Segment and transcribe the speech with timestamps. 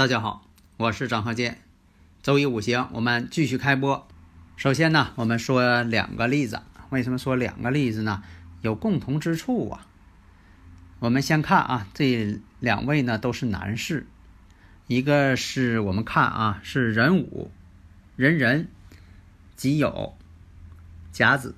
[0.00, 0.46] 大家好，
[0.78, 1.60] 我是张鹤剑。
[2.22, 4.08] 周一五行，我们继续开播。
[4.56, 6.62] 首先呢，我们说两个例子。
[6.88, 8.22] 为什么说两个例子呢？
[8.62, 9.86] 有共同之处啊。
[11.00, 14.06] 我们先看啊，这两位呢都是男士。
[14.86, 17.50] 一个是我们看啊，是壬午、
[18.16, 18.68] 壬壬、
[19.54, 20.14] 己酉、
[21.12, 21.54] 甲子。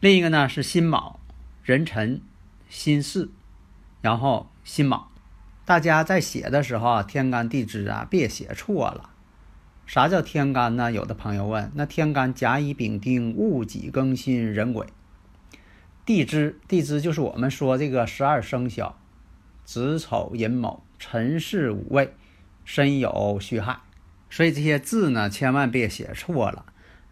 [0.00, 1.20] 另一个呢是辛卯、
[1.62, 2.20] 壬辰、
[2.68, 3.30] 辛巳，
[4.00, 5.12] 然后辛卯。
[5.66, 9.10] 大家在写的时候啊，天干地支啊，别写错了。
[9.84, 10.92] 啥叫天干呢？
[10.92, 14.86] 有的朋友问，那天干甲乙丙丁戊己庚辛壬癸。
[16.04, 18.96] 地支，地支就是我们说这个十二生肖：
[19.64, 22.14] 子丑寅卯辰巳午未
[22.64, 23.78] 申酉戌亥。
[24.30, 26.64] 所以这些字呢，千万别写错了。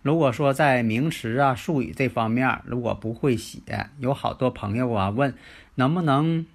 [0.02, 5.34] 如果说在名词啊、术语这方面，如果不会写，有好多朋友啊问，
[5.74, 6.46] 能不能？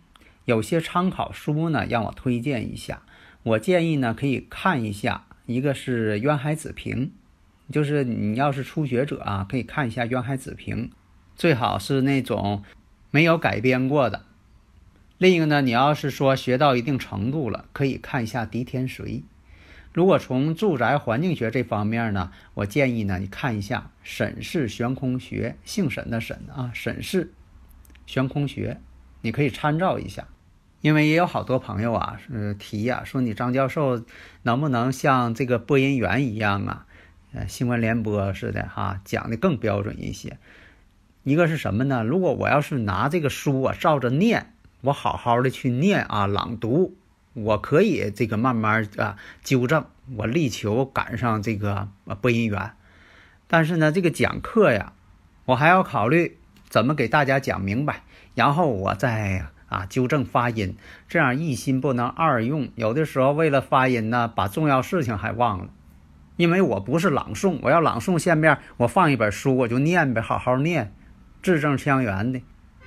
[0.50, 3.03] 有些参考书呢，让我推荐一下。
[3.44, 7.11] 我建议呢，可以看一下，一个是《渊海子平》，
[7.72, 10.88] 就是你要是初学者啊，可以看一下《渊海子平》，
[11.36, 12.64] 最好是那种
[13.11, 14.25] 没有改编过的。
[15.20, 19.05] 另一个呢，你要是说学到一定程度了，可以看一下《狄天随》。
[19.94, 27.31] 如果从住宅环境学这方面呢，我建议呢，你看一下《沈氏悬空学》，姓沈的沈啊，《沈氏
[28.08, 28.80] 悬空学》，
[29.21, 30.27] 你可以参照一下。
[30.82, 34.02] 因为也有好多朋友啊，是提呀，说你张教授
[34.44, 36.86] 能不能像这个播音员一样啊，
[37.34, 40.38] 呃，新闻联播似的哈，讲的更标准一些。
[41.23, 42.06] 一个是什么呢？
[42.06, 46.95] 如果我要是拿这个书啊照着念，我好好的去念啊朗读，
[47.34, 49.86] 我可以这个慢慢啊纠正，
[50.16, 51.89] 我力求赶上这个
[52.22, 52.72] 播音员。
[53.48, 54.94] 但是呢，这个讲课呀，
[55.44, 56.38] 我还要考虑
[56.70, 58.04] 怎么给大家讲明白，
[58.34, 59.48] 然后我再。
[59.70, 60.76] 啊，纠正发音，
[61.08, 62.70] 这样一心不能二用。
[62.76, 65.70] 有的时候为了发音呢，把重要事情还忘了。
[66.36, 70.94] 因为我不是朗诵，我要朗诵下面我放一本书，我就念呗，好好念，
[71.44, 72.42] 字正腔圆的。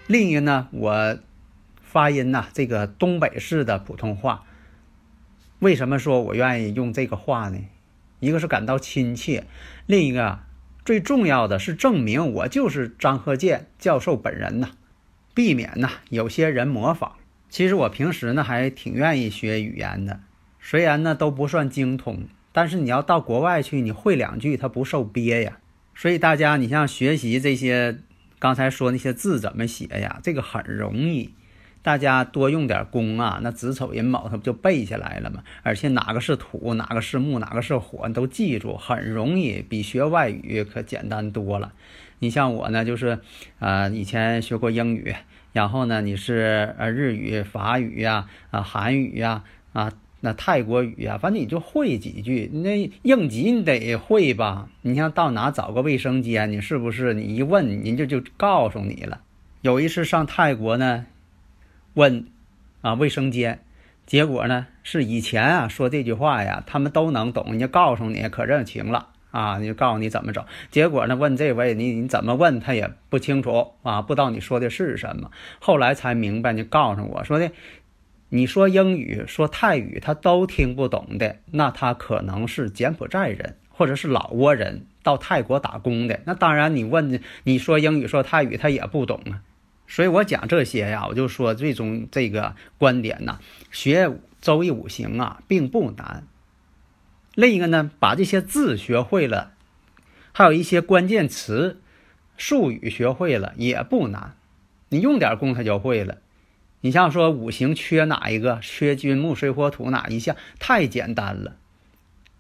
[0.07, 1.19] 另一个呢，我
[1.81, 4.45] 发音呐，这个东北式的普通话。
[5.59, 7.59] 为什么说我愿意用这个话呢？
[8.21, 9.45] 一个是感到亲切，
[9.87, 10.41] 另一个
[10.85, 14.71] 最重要的是证明我就是张鹤剑教授本人呐。
[15.35, 17.13] 避免呢，有些人模仿。
[17.49, 20.21] 其实我平时呢还挺愿意学语言的，
[20.61, 25.59] 虽然呢都不算精通，但是你要到国外去，你会两句，它不受憋呀。
[25.95, 27.99] 所以大家，你像学习这些，
[28.39, 31.35] 刚才说那些字怎么写呀，这个很容易。
[31.83, 35.43] 大家多用点功啊，那子丑寅卯，它不就背下来了吗？
[35.65, 41.73] 而且哪个是土，哪个是木，哪个是火，你都记住，很容易，比学外语可简单多了。
[42.21, 43.19] 你像我呢，就是，
[43.59, 45.13] 呃，以前学过英语，
[45.53, 52.49] 然后呢，你是呃日语、法语呀，啊韩语呀，啊那泰国语呀，反正你就会几句。
[52.53, 54.69] 那应急你得会吧？
[54.83, 57.13] 你像到哪找个卫生间，你是不是？
[57.13, 59.21] 你一问，人家就告诉你了。
[59.63, 61.07] 有一次上泰国呢。
[61.95, 62.27] 问，
[62.81, 63.61] 啊，卫生间，
[64.07, 70.47] 结果呢是以前啊说这句话呀，他们都能懂，人家告诉你可认情了啊，就告诉你怎么走。
[70.71, 75.31] 结果呢问这位你你怎么问他也不清楚啊，不知道你说的是什么。
[75.61, 77.51] 后来才明白，你告诉我说的，
[78.31, 86.21] 你说英语说泰语他都听不懂的，那他可能是柬埔寨人或者是老挝人到泰国打工的。
[86.25, 89.43] 那当然你问你说英语说泰语他也不懂啊。
[89.93, 93.41] 所以我讲这些呀，我就说最终这个观点呢，
[93.71, 94.11] 学
[94.41, 96.27] 周易五行啊，并不难。
[97.35, 99.53] 另一个呢，把这些字学会了，
[100.33, 101.83] 还有一些关键词、
[102.39, 104.35] 术语学会了也不难，
[104.89, 106.21] 你用点功它就会了。
[106.81, 111.57] 你像说五行缺哪一个，缺金木水火土哪一项，太简单了，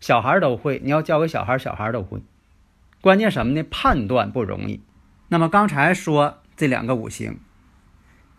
[0.00, 0.80] 小孩都会。
[0.82, 2.22] 你要教给小孩，小孩都会。
[3.02, 3.62] 关键什么呢？
[3.70, 4.80] 判断不容易。
[5.28, 6.38] 那么刚才说。
[6.56, 7.38] 这两个五行，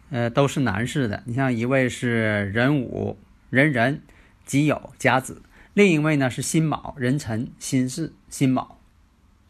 [0.10, 1.24] 呃，都是男士的。
[1.26, 3.18] 你像一位是壬午、
[3.50, 4.02] 壬壬、
[4.46, 5.42] 己酉、甲子；
[5.74, 8.80] 另一位呢是辛卯、壬辰、辛巳、辛卯。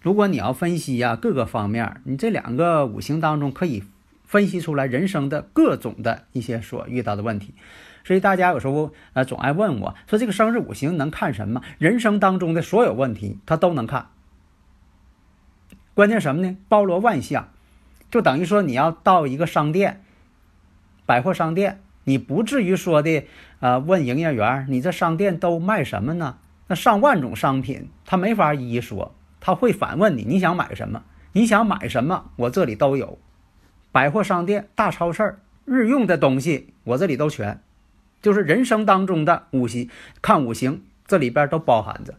[0.01, 3.83] 如果你要分析呀各个方面，你这两个五行当中可以
[4.25, 7.53] 分析出来人生的各种的一些所遇到的问题。
[8.03, 11.61] 所以大家有时候呃总爱问我说这个生日五行能看什么？
[11.77, 14.09] 人生当中的所有问题他都能看。
[15.93, 16.57] 关键什么呢？
[16.67, 17.52] 包罗万象，
[18.13, 20.03] 就等于说你要到一个商店，
[21.07, 23.23] 百货商店，你不至于说的
[23.59, 26.37] 呃问营业员你这商店都卖什么呢？
[26.67, 31.01] 那上万种商品他没法一一说，他会反问你你想买什么？
[31.31, 32.29] 你想买什么？
[32.35, 33.17] 我这里都有。
[33.91, 37.59] 百货商店、大超市日用的东西我这里都全。
[38.21, 39.89] 就是人生当中的五行，
[40.21, 42.13] 看五行这里边都包含着，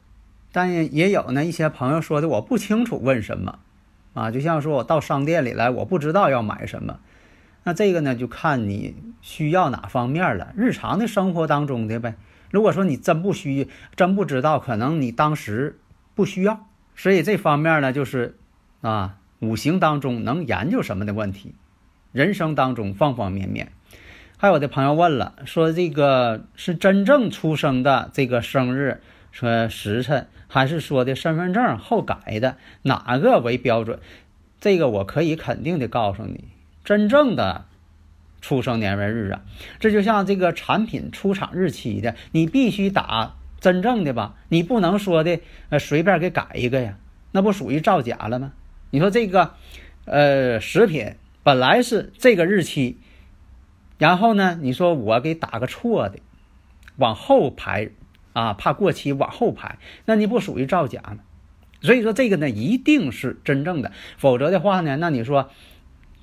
[0.50, 3.60] 但也有呢一些朋友说的我不清楚问什么，
[4.14, 7.00] 啊，就像说我到商店里来，我不知道要买什么，
[7.64, 12.14] 那这个呢就看你需要哪方面了，日常的生活当中的呗。
[12.50, 15.78] 如果说你真不需，真不知道，可能你当时
[16.14, 18.36] 不需要，所以这方面呢就是
[18.80, 21.54] 啊五行当中能研究什么的问题，
[22.12, 23.72] 人生当中方方面面。
[24.36, 29.00] 还有的朋友问了，说这个是真正出生的这个生日
[29.34, 33.98] 说时辰，还是说的身份证后改的，哪个为标准？
[34.60, 36.44] 这个我可以肯定的告诉你，
[36.84, 37.64] 真正的
[38.40, 39.42] 出生年月日啊，
[39.80, 45.40] 这就像这个产品出厂日期的，你必须打真正的吧，你不能说的
[45.70, 46.96] 呃随便给改一个呀，
[47.32, 48.52] 那不属于造假了吗？
[48.92, 49.54] 你说这个
[50.04, 52.98] 呃食品本来是这个日期。
[53.96, 54.58] 然后呢？
[54.60, 56.18] 你说我给打个错的，
[56.96, 57.90] 往后排，
[58.34, 61.20] 啊，怕过期往后排，那你不属于造假吗？
[61.80, 65.50] 所以说这个呢，一定是真正的，否则的话呢，那你说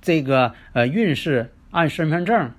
[0.01, 2.51] 这个呃运势按身份证，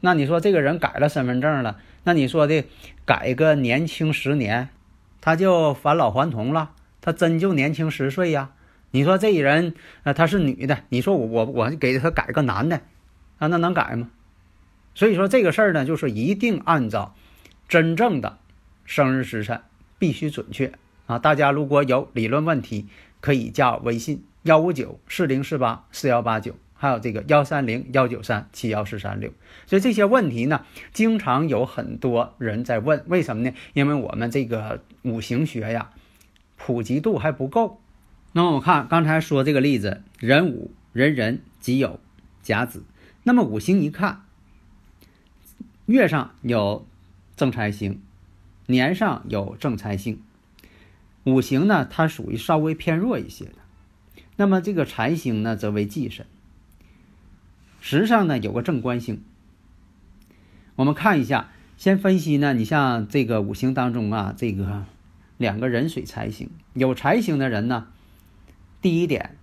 [0.00, 2.64] 那你说这个人改了身份证了，那你说的
[3.04, 4.68] 改个年轻十年，
[5.20, 8.50] 他就返老还童了，他真就年轻十岁呀？
[8.90, 12.80] 你说这人呃他是女的，你说我我我给他改个男的，
[13.38, 14.10] 啊那能改吗？
[14.94, 17.14] 所以说这个事儿呢，就是一定按照
[17.68, 18.38] 真正的
[18.84, 19.60] 生日时辰
[19.98, 20.72] 必须准确
[21.06, 21.18] 啊！
[21.18, 22.86] 大家如果有理论问题，
[23.20, 29.32] 可以加我微信幺五九四零四八四幺八九，还有这个幺三零幺九三七幺四三六。
[29.66, 33.54] 所以这些问题呢，经常有很多人在问，为什么呢？
[33.72, 35.90] 因为我们这个五行学呀，
[36.56, 37.80] 普及度还不够。
[38.32, 41.98] 那我看刚才说这个例子，壬午、壬壬、己酉、
[42.42, 42.84] 甲子，
[43.22, 44.22] 那么五行一看。
[45.86, 46.86] 月上有
[47.36, 48.00] 正财星，
[48.66, 50.22] 年上有正财星，
[51.24, 53.56] 五行呢，它属于稍微偏弱一些的。
[54.36, 56.24] 那么这个财星呢，则为忌神。
[57.80, 59.22] 时上呢，有个正官星。
[60.76, 64.86] 我们看一下，先分析呢，你像这个五行当中啊，这个
[65.36, 67.88] 两个人水财星，有财星的人呢，
[68.80, 69.36] 第一点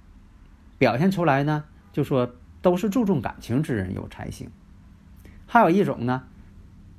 [0.80, 2.34] 表现出来呢，就说
[2.64, 4.50] 都是注重感情之人，有财星。
[5.46, 6.24] 还有一种呢。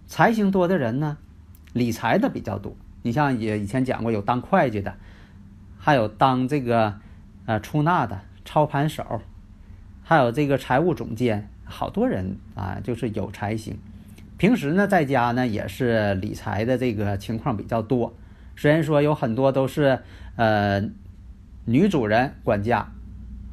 [0.08, 1.16] 财星多的人呢，
[1.72, 2.76] 理财的比较多。
[3.02, 4.94] 你像也以前讲过，有当会计的，
[5.78, 6.94] 还有当这个
[7.46, 9.20] 呃出纳的、操盘手，
[10.02, 13.76] 还有这个财务总监，好多人啊，就是有财星。
[14.36, 18.14] 平时呢，在家呢也是理财的这个情况比较多。
[18.56, 20.00] 虽然说有很多都是
[20.36, 20.80] 呃
[21.64, 22.92] 女主人管家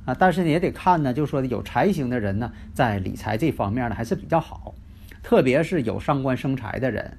[0.05, 4.75] 啊，但是也得看呢，就说有财星的人呢，在理财这方面呢还是比较好。
[5.21, 7.17] 特别是有上官生财的人，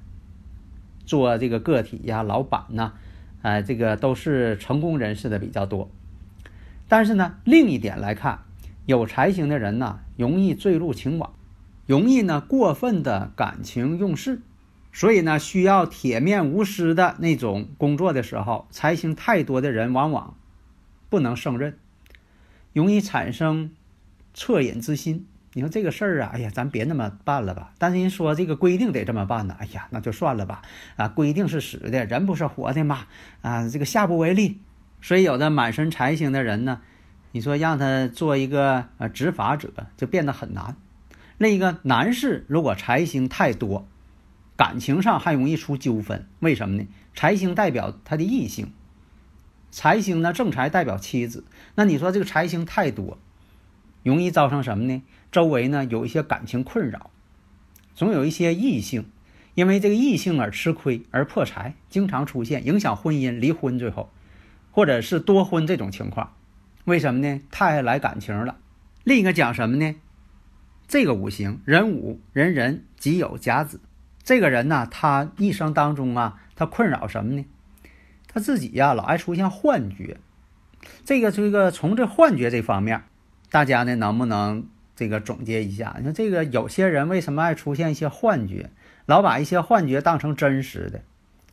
[1.05, 2.93] 做这个个体呀、老板呐，
[3.41, 5.89] 哎，这个都是成功人士的比较多。
[6.87, 8.39] 但是呢，另一点来看，
[8.85, 11.33] 有财星的人呢，容易坠入情网，
[11.85, 14.41] 容易呢过分的感情用事，
[14.91, 20.35] 所以呢，需要铁面无私的那种工作的时候，财星太多的人往往
[21.09, 21.77] 不能胜任，
[22.73, 23.71] 容易产生
[24.35, 25.25] 恻隐之心。
[25.53, 27.73] 你说这个事儿啊，哎呀，咱别那么办了吧。
[27.77, 30.61] 但是人说这个规定得这么办呢，哎呀，那就算了吧。
[30.95, 33.05] 啊，规定是死的，人不是活的嘛。
[33.41, 34.59] 啊，这个下不为例。
[35.01, 36.81] 所以有的满身财星的人呢，
[37.31, 40.75] 你说让他做一个呃执法者，就变得很难。
[41.37, 43.87] 另一个男士如果财星太多，
[44.55, 46.27] 感情上还容易出纠纷。
[46.39, 46.87] 为什么呢？
[47.13, 48.71] 财星代表他的异性，
[49.69, 51.43] 财星呢正财代表妻子。
[51.75, 53.17] 那你说这个财星太多，
[54.03, 55.01] 容易造成什么呢？
[55.31, 57.09] 周围呢有一些感情困扰，
[57.93, 59.05] 总有一些异性
[59.55, 64.09] 因为这个异性而吃亏而破财，经常出现影响婚姻、离婚，最后
[64.71, 66.33] 或者是多婚这种情况。
[66.85, 67.41] 为什么呢？
[67.51, 68.57] 太爱来感情了。
[69.03, 69.95] 另一个讲什么呢？
[70.87, 73.81] 这个五行人五人人己酉甲子，
[74.23, 76.51] 这个人呢，他一生当中啊，他。
[76.61, 77.43] 他困扰什么呢？
[78.27, 80.19] 他自己呀老爱出现幻觉。
[81.03, 83.01] 这个这个从这幻觉这方面，
[83.51, 84.65] 大家呢能不能
[84.95, 85.95] 这个总结一下？
[85.97, 88.69] 你说这个有些人为什么爱出现一些幻觉，
[89.05, 91.01] 老把一些幻觉当成真实的，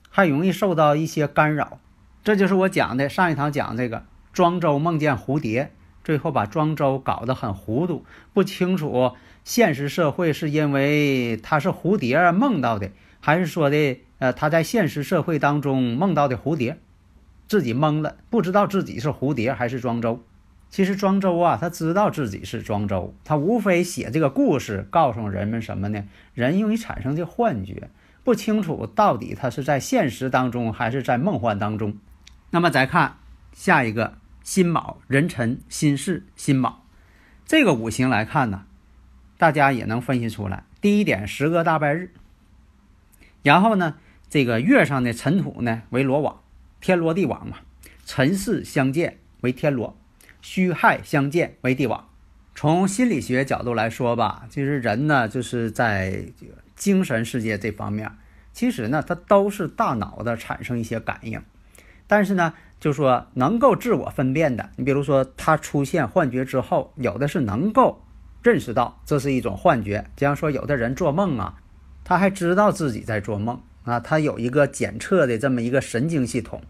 [0.09, 1.81] 还容易受到一些干扰。
[2.23, 5.73] 这就是我讲的上一堂讲这个庄周梦见蝴蝶，
[6.05, 9.13] 最后把庄周搞得很糊涂，不清楚
[9.43, 16.79] 现实社会是因为他是蝴蝶梦到的，还是说的呃他在现实社会当中梦到的蝴蝶。
[17.49, 20.23] 自己懵了，不知道自己是蝴蝶还是庄周。
[20.71, 26.05] 其实庄周啊，他知道自己是庄周，他无非写这个故事告诉人们什么呢？
[26.35, 27.91] 人容易产生这幻觉，
[28.23, 31.97] 不清楚到底他是在现实当中还是在梦幻当中。
[32.51, 33.17] 那么再看
[33.53, 36.85] 下一个辛卯、壬辰、辛巳、辛卯，
[37.47, 38.65] 这个五行来看呢，
[39.37, 40.65] 大家也能分析出来。
[40.81, 42.13] 第一点，十个大拜日，
[43.43, 43.97] 然后呢，
[44.29, 46.41] 这个月上的尘土呢为罗网。
[46.81, 47.57] 天罗地网嘛，
[48.05, 49.99] 辰巳相见为天罗，
[50.41, 52.09] 戌亥相见为地网。
[52.55, 56.25] 从心理学角度来说吧，其实人呢，就是在
[56.75, 58.11] 精神世界这方面，
[58.53, 61.41] 其实呢，它都是大脑的产生一些感应。
[62.07, 68.03] 但是呢，就说能够自我分辨的，你比如说他出现幻觉之后，有的是能够
[68.43, 70.07] 认识到这是一种幻觉。
[70.17, 71.61] 就像说有的人做梦啊，
[72.05, 73.61] 他还知道自己在做梦。
[73.85, 76.61] 啊，他有一个检测的这么一个神经系统，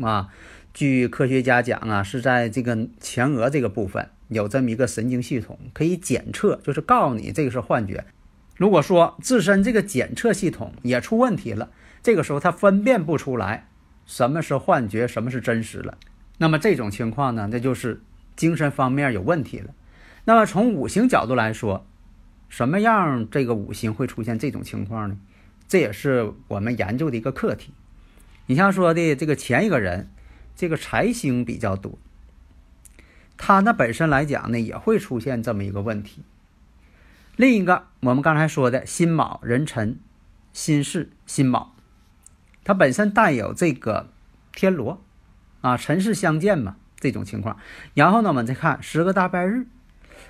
[0.00, 0.30] 啊，
[0.74, 8.04] 据科学家讲啊，是在这个前额这个部分有这么一个神经系统，可以检测，就是告诉你这个是幻觉。
[8.56, 11.70] 如果说自身这个检测系统也出问题了，
[12.02, 13.68] 这个时候它分辨不出来
[14.04, 15.96] 什么是幻觉，什么是真实了，
[16.38, 18.00] 那么这种情况呢，那就是
[18.34, 19.70] 精神方面有问题了。
[20.24, 21.86] 那么从五行角度来说，
[22.48, 25.16] 什么样这个五行会出现这种情况呢？
[25.68, 27.72] 这也是我们研究的一个课题。
[28.46, 30.10] 你像说的这个前一个人，
[30.56, 31.98] 这个财星比较多，
[33.36, 36.22] 它呢本身来讲呢，也会出现这么一个问题。
[37.36, 39.98] 另一个，我们刚才说的辛卯、壬辰、
[40.52, 41.74] 辛巳、辛卯，
[42.62, 44.10] 它本身带有这个
[44.52, 45.02] 天罗
[45.60, 47.58] 啊，辰巳相见嘛，这种情况。
[47.94, 49.66] 然后呢，我们再看十个大拜日，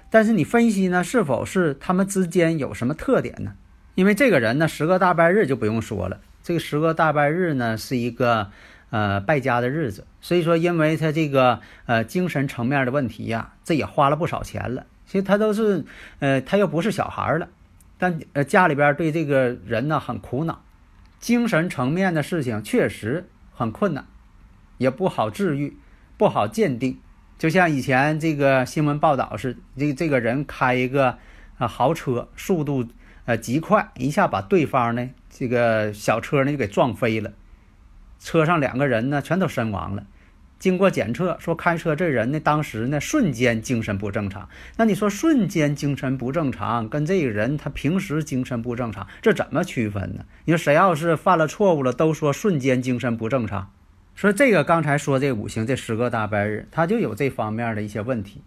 [0.09, 3.55] 但是你分析呢，是否是他们之间有什么特点呢？
[3.95, 6.21] 因为这个人呢，十个大拜日就不用说了。
[6.43, 8.51] 这个十个大拜日呢，是一个
[8.95, 10.07] 呃败家的日子。
[10.21, 14.87] 所以说，因为他这个呃精神层面的问题呀，这也花了不少钱了。
[15.05, 15.85] 其实他都是
[16.21, 17.49] 呃他又不是小孩了，
[17.99, 20.63] 但呃家里边对这个人呢很苦恼，
[21.19, 24.07] 精神层面的事情确实很困难，
[24.79, 25.77] 也不好治愈，
[26.17, 26.97] 不好鉴定。
[27.37, 31.19] 就像以前这个新闻报道是，这这个人开一个
[31.59, 32.87] 啊豪车，速度。
[33.27, 37.33] 呃，极快一下把对方呢这个小车呢就给撞飞了，
[38.19, 40.07] 车上两个人呢全都身亡了。
[40.59, 44.49] 经过检测说开车这人呢当时呢瞬间精神不正常。
[44.77, 50.25] 那你说瞬间精神不正常跟这个人他平时精神不正常，这怎么区分呢？
[50.45, 53.71] 你说谁要是犯了错误了都说瞬间精神不正常，
[54.15, 58.43] 说这个刚才说这五行这十个大白日他就有这方面的一些问题，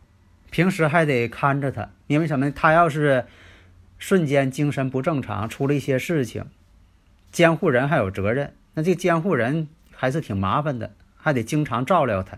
[0.49, 2.51] 平时还得看着他，因为什么？
[2.51, 3.25] 他要是。
[3.99, 6.45] 瞬间精神不正常，出了一些事情，
[7.31, 8.53] 监护人还有责任。
[8.77, 12.37] 那这监护人还是挺麻烦的，还得经常照料他。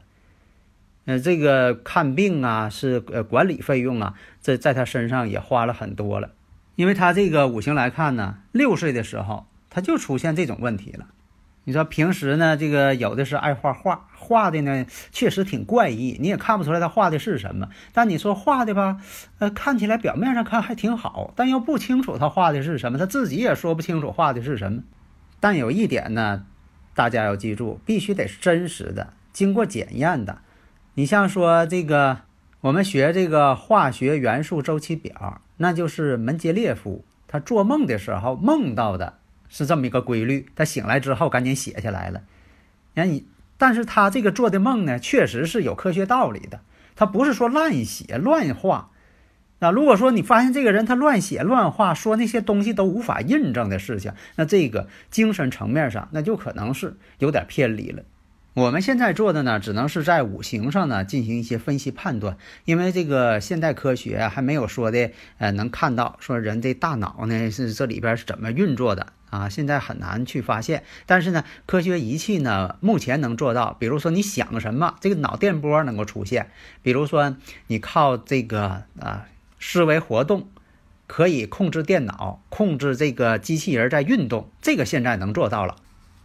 [1.04, 6.32] 呃，这个看病啊，是呃管理费用啊，这在他身上也花了很多了。
[6.78, 11.08] 因为他这个五行来看呢，六岁的时候他就出现这种问题了。
[11.66, 17.68] 你说平时呢，这个有的是爱画画，画的呢确实挺怪异，你也看不出来他画的是什么。
[17.92, 19.02] 但你说画的吧，
[19.40, 24.84] 呃，看起来表面上看还挺好，但又不清楚他画的是什么，他自己也说不清楚画的是什么。
[25.40, 26.46] 但有一点呢，
[26.94, 30.40] 大家要记住，必须得是真实的，经过检验的。
[30.96, 32.22] 你像说这个，
[32.62, 39.20] 我们学这个化学元素周期表，那就是门捷列夫他做梦的时候梦到的。
[39.52, 42.22] 是这么一个规律，他醒来之后赶紧写下来了。
[42.94, 43.26] 那你，
[43.58, 46.60] 但是他这个做的梦呢，确实是有科学道理的。
[46.96, 48.92] 他不是说乱写乱画。
[49.60, 58.04] 那如果说你发现这个人他乱写乱画，说那些东西都无法印证的事情，那这个精神层面上，那就可能是有点偏离了。
[58.56, 62.36] 我们现在做的呢，只能是在五行上呢进行一些分析判断，
[62.66, 70.84] 因为这个现代科学还没有说的，呃，能看到说人的大脑呢是这里边是怎么运作的啊，现在很难去发现。
[71.06, 76.46] 但是呢，科学仪器呢目前能做到，比如说你想什么，这个脑电波能够出现；
[76.82, 77.38] 比如说
[77.68, 79.28] 你靠这个啊
[79.60, 80.50] 思维活动，
[81.06, 85.76] 可以控制电脑，控制这个机器人在运动，这个现在能做到了。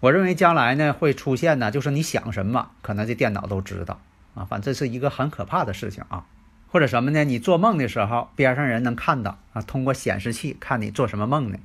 [0.00, 4.00] 我认为将来呢会出现呢，就是你想什么，可能这电脑都知道
[4.34, 4.44] 啊。
[4.44, 6.26] 反正是一个很可怕的事情啊。
[6.68, 7.22] 或者什么呢？
[7.22, 11.58] 你做梦的时候，边上人能看到啊，通过显示器看你做什么梦呢？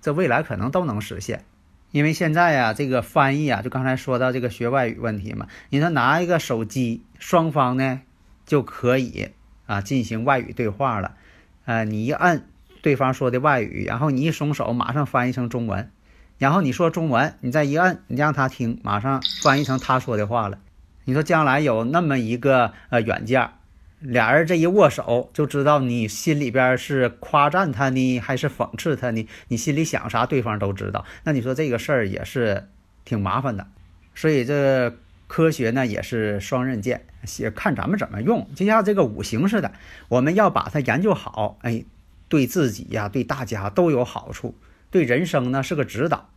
[0.00, 1.44] 这未来可能都能实现。
[1.92, 8.00] 因为现在呀，这个翻译啊，就刚才说到这个学外语问题嘛，你说拿一个手机，双方呢
[8.44, 9.28] 就可以
[9.66, 11.14] 啊进行外语对话了。
[11.64, 12.46] 呃，你一按
[12.82, 15.90] 对方说的外语，然后你一松手，马上翻译成中文。
[16.38, 20.58] 然后你说中文，你再一摁，你让他听，马上翻译成他说的话了。
[21.04, 23.48] 你说将来有那么一个呃软件，
[24.00, 29.28] 俩人这一握手，就知道你心里边是夸赞他呢，还是讽刺他呢？
[29.46, 31.04] 你心里想啥，对方都知道。
[31.22, 32.68] 那你说这个事儿也是
[33.04, 33.66] 挺麻烦的。
[34.14, 34.96] 所以这
[35.32, 37.06] 科学呢也是双刃剑，
[37.38, 38.46] 也看咱们怎么用。
[38.54, 39.72] 就像这个五行似的，
[40.08, 41.86] 我们要把它研究好，哎，
[42.28, 44.54] 对自己呀，对大家都有好处，
[44.90, 46.28] 对人生呢是个指导。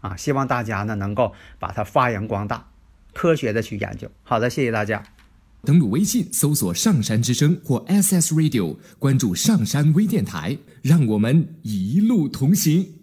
[0.00, 2.68] 啊，希望大家呢能够把它发扬光大，
[3.12, 4.08] 科学的去研究。
[4.22, 5.02] 好的，谢谢大家。
[5.64, 12.95] 登录微信搜索“上山之声”或 SS Radio，关注上山微电台，让我们一路同行。